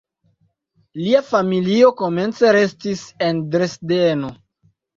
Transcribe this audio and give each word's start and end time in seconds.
Lia 1.01 1.21
familio 1.27 1.91
komence 2.01 2.55
restis 2.59 3.07
en 3.29 3.45
Dresdeno. 3.55 4.35